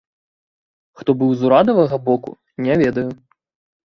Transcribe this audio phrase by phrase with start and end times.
[1.01, 2.31] Хто быў з урадавага боку,
[2.69, 3.07] не ведаю.